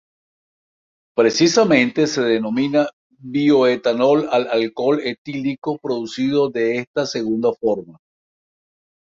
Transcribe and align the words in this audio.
Precisamente 1.15 2.07
se 2.07 2.23
denomina 2.23 2.87
bioetanol 3.19 4.27
al 4.31 4.47
alcohol 4.47 4.99
etílico 5.03 5.77
producido 5.77 6.49
de 6.49 6.79
esta 6.79 7.05
segunda 7.05 7.53
forma. 7.53 7.99